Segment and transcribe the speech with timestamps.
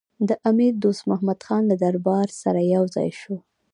[0.29, 3.35] د امیر دوست محمدخان له دربار سره یو ځای شو.